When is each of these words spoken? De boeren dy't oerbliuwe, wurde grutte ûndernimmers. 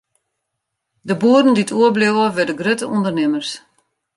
De 1.07 1.15
boeren 1.21 1.53
dy't 1.55 1.75
oerbliuwe, 1.77 2.25
wurde 2.35 2.53
grutte 2.59 2.85
ûndernimmers. 2.95 3.51